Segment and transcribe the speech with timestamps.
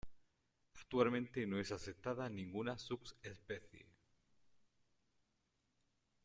[0.73, 3.85] Actualmente no es aceptada ninguna subespecie.